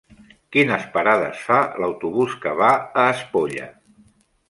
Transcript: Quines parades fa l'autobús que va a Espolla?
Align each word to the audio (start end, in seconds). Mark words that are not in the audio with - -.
Quines 0.55 0.87
parades 0.95 1.45
fa 1.51 1.59
l'autobús 1.83 2.35
que 2.47 2.57
va 2.65 2.73
a 2.75 3.07
Espolla? 3.15 3.73